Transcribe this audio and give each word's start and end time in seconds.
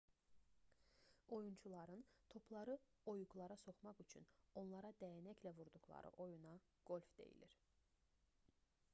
oyunçuların 1.35 2.05
topları 2.33 2.77
oyuqlara 3.13 3.57
soxmaq 3.65 4.01
üçün 4.05 4.25
onlara 4.61 4.91
dəyənəklə 5.03 5.51
vurduqları 5.59 6.13
oyuna 6.25 6.55
qolf 6.91 7.11
deyilir 7.21 7.55